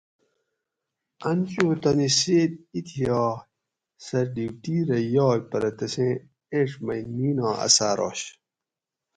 [1.29, 3.31] ان چو تانی سیت ایتھیائ
[4.05, 6.13] سہ ڈیوٹی رہ یائ پرہ تسیں
[6.53, 8.19] ایڄ مئ نیناں اثار آش